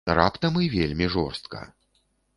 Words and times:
Раптам 0.19 0.57
і 0.67 0.69
вельмі 0.77 1.11
жорстка. 1.17 1.61